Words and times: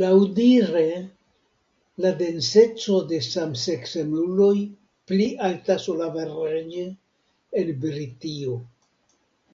Laŭdire 0.00 0.82
la 2.06 2.10
denseco 2.18 2.98
de 3.14 3.22
samseksemuloj 3.28 4.52
pli 5.14 5.32
altas 5.50 5.90
ol 5.96 6.06
averaĝe 6.12 6.86
en 7.64 7.76
Britio. 7.88 8.62